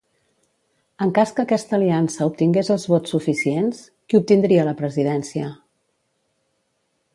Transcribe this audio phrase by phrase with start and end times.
[1.05, 5.53] En cas que aquesta aliança obtingués els vots suficients, qui obtindria la presidència?